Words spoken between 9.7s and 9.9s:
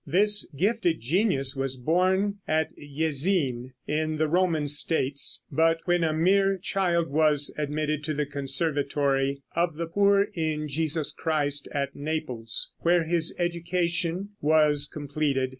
the